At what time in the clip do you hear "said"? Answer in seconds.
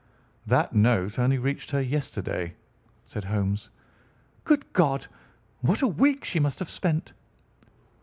3.05-3.25